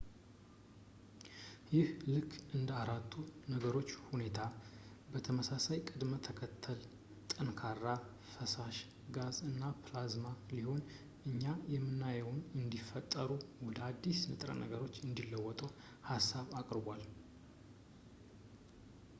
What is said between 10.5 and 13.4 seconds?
ቢሆንም እኛ የምናየውን እንዲፈጠሩ